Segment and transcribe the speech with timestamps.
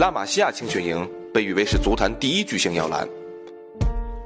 [0.00, 3.06] 拉玛西亚青训营被誉为是足坛第一巨星摇篮。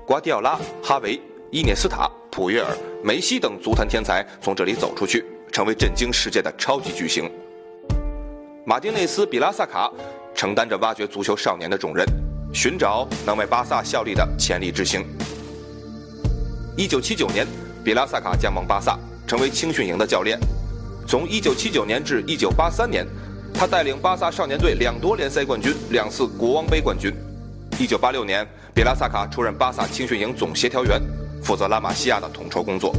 [0.07, 2.69] 瓜迪奥拉、哈维、伊涅斯塔、普约尔、
[3.03, 7.29] 梅西等足坛天才从这里走出去，成为震惊世界的超级巨星。
[8.65, 9.91] 马丁内斯·比拉萨卡
[10.33, 12.07] 承担着挖掘足球少年的重任，
[12.53, 15.05] 寻找能为巴萨效力的潜力之星。
[16.77, 17.45] 一九七九年，
[17.85, 20.39] 比拉萨卡加盟巴萨，成为青训营的教练。
[21.05, 23.05] 从一九七九年至一九八三年，
[23.55, 27.15] 他带领巴萨少年队两夺联赛冠军，两次国王杯冠军。
[27.79, 31.01] 一九八六年，比拉萨卡出任巴萨青训营总协调员，
[31.43, 32.93] 负责拉玛西亚的统筹工作。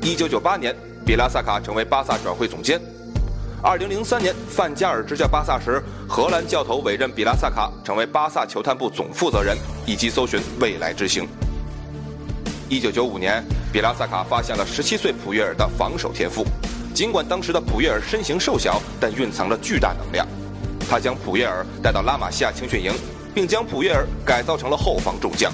[0.00, 2.80] 一九九八年，比拉萨卡成为巴萨转会总监。
[3.60, 11.26] 二零零三年，范加尔执教巴萨时，荷兰教头委任比拉萨卡成为巴萨球探部总负责人，以及搜寻未来之星。
[12.68, 16.46] 一九九五年，比拉萨卡发现了十七岁普约尔的防守天赋。
[16.98, 20.26] 尽管当时的普约尔身形瘦小，但蕴藏着巨大能量。
[20.90, 22.92] 他将普约尔带到拉玛西亚青训营，
[23.32, 25.52] 并将普约尔改造成了后防重将。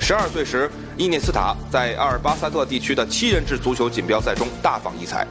[0.00, 5.24] 十二岁时，伊涅斯塔在阿尔巴萨特地区的七人制足球锦标赛中大放异彩。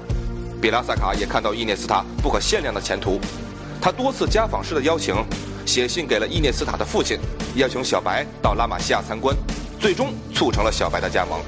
[0.62, 3.20] 比拉萨卡也看到伊涅斯塔不可限量的前途，
[3.82, 5.14] 他多次家访式的邀请，
[5.66, 7.20] 写信给了伊涅斯塔的父亲，
[7.56, 9.36] 邀请小白到拉玛西亚参观，
[9.78, 11.42] 最终促成了小白的加盟。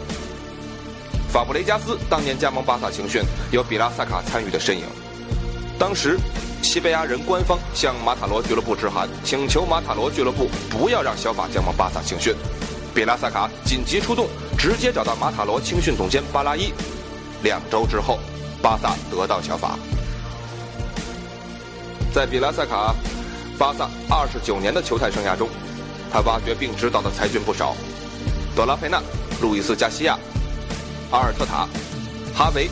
[1.32, 4.84] 法布雷加斯当年加盟巴萨青训，有比拉萨卡参与的身影。
[5.80, 6.20] 当时，
[6.62, 12.36] 西班牙人官方向马塔罗俱乐部致函，请求马塔罗俱乐部不要让小法加盟巴萨青训。
[12.94, 16.74] 比拉萨卡紧急出动，直接找到马塔罗青训总监巴拉伊。
[17.44, 18.20] 两周之后。
[18.62, 19.76] 巴萨得到小法，
[22.14, 22.94] 在比拉萨卡
[23.58, 25.50] 巴萨二十九年的球探生涯中，
[26.14, 27.76] 他挖掘并指导的才俊不少：
[28.56, 29.02] 德拉佩纳、
[29.42, 30.16] 路易斯加西亚、
[31.12, 31.68] 阿尔特塔、
[32.34, 32.70] 哈维、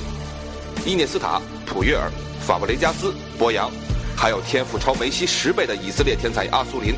[0.86, 2.10] 伊涅斯塔、普约尔、
[2.40, 3.70] 法布雷加斯、博扬，
[4.16, 6.96] 还有天赋超梅西十倍的以色列天才阿苏林。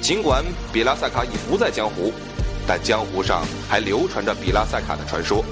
[0.00, 2.12] 尽管比拉塞卡已不在江湖，
[2.64, 5.44] 但江湖上还流传着比拉塞卡的传说。